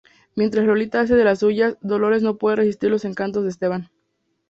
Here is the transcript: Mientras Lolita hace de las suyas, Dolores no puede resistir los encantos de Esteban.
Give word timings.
Mientras 0.33 0.65
Lolita 0.65 1.01
hace 1.01 1.15
de 1.15 1.23
las 1.23 1.37
suyas, 1.41 1.77
Dolores 1.81 2.23
no 2.23 2.37
puede 2.37 2.55
resistir 2.55 2.89
los 2.89 3.05
encantos 3.05 3.43
de 3.43 3.49
Esteban. 3.49 3.91